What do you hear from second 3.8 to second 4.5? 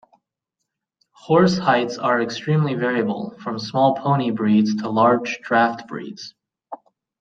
pony